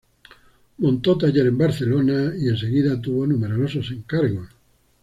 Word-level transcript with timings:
Montó 0.79 1.15
taller 1.15 1.45
en 1.45 1.59
Barcelona 1.59 2.33
y 2.35 2.47
enseguida 2.49 2.99
tuvo 2.99 3.27
numerosos 3.27 3.91
encargos. 3.91 4.47